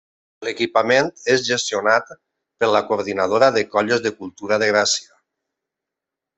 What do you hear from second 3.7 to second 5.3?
colles de cultura de Gràcia.